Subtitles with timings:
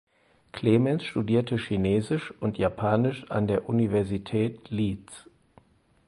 [0.51, 5.29] Clements studierte Chinesisch und Japanisch an der Universität Leeds.